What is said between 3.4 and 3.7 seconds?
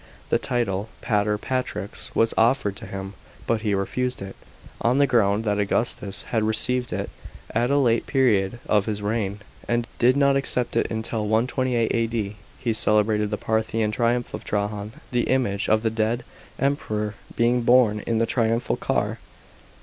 but